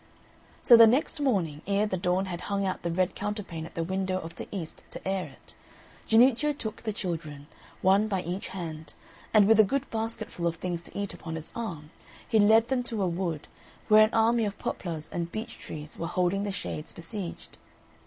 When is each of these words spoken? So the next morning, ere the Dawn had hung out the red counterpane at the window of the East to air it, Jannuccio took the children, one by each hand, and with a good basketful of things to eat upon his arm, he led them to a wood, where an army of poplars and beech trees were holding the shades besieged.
So 0.63 0.75
the 0.75 0.87
next 0.87 1.19
morning, 1.21 1.61
ere 1.67 1.85
the 1.85 1.95
Dawn 1.95 2.25
had 2.25 2.41
hung 2.41 2.65
out 2.65 2.81
the 2.81 2.89
red 2.89 3.13
counterpane 3.15 3.67
at 3.67 3.75
the 3.75 3.83
window 3.83 4.17
of 4.17 4.35
the 4.35 4.47
East 4.49 4.83
to 4.89 5.07
air 5.07 5.25
it, 5.27 5.53
Jannuccio 6.09 6.53
took 6.57 6.81
the 6.81 6.91
children, 6.91 7.45
one 7.83 8.07
by 8.07 8.23
each 8.23 8.47
hand, 8.47 8.95
and 9.31 9.47
with 9.47 9.59
a 9.59 9.63
good 9.63 9.87
basketful 9.91 10.47
of 10.47 10.55
things 10.55 10.81
to 10.81 10.97
eat 10.97 11.13
upon 11.13 11.35
his 11.35 11.51
arm, 11.55 11.91
he 12.27 12.39
led 12.39 12.69
them 12.69 12.81
to 12.81 13.03
a 13.03 13.07
wood, 13.07 13.47
where 13.89 14.03
an 14.03 14.09
army 14.15 14.45
of 14.45 14.57
poplars 14.57 15.07
and 15.11 15.31
beech 15.31 15.59
trees 15.59 15.99
were 15.99 16.07
holding 16.07 16.45
the 16.45 16.51
shades 16.51 16.93
besieged. 16.93 17.59